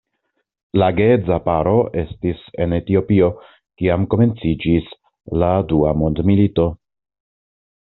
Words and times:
La 0.83 0.85
geedza 0.99 1.35
paro 1.49 1.73
estis 2.03 2.41
en 2.65 2.73
Etiopio, 2.79 3.29
kiam 3.83 4.09
komenciĝis 4.15 4.89
la 5.45 5.53
dua 5.75 5.95
mondmilito. 6.05 6.69